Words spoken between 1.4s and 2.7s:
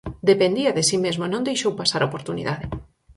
deixou pasar a oportunidade.